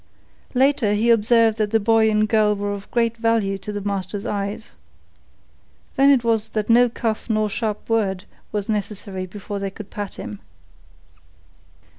[0.55, 4.25] Later, he observed that the boy and girl were of great value in the master's
[4.25, 4.71] eyes.
[5.95, 10.15] Then it was that no cuff nor sharp word was necessary before they could pat
[10.15, 10.39] him.